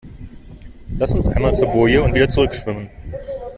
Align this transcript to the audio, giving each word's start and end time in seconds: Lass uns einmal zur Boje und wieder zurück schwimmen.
Lass 0.97 1.11
uns 1.13 1.27
einmal 1.27 1.53
zur 1.53 1.67
Boje 1.67 2.01
und 2.01 2.15
wieder 2.15 2.27
zurück 2.27 2.55
schwimmen. 2.55 2.89